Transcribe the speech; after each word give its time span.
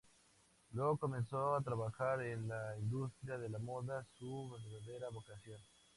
Luego, 0.73 0.97
comenzó 0.97 1.53
a 1.53 1.61
trabajar 1.61 2.23
en 2.23 2.47
la 2.47 2.75
industria 2.79 3.37
de 3.37 3.49
la 3.49 3.59
moda, 3.59 4.03
su 4.17 4.49
verdadera 4.49 5.09
vocación. 5.09 5.59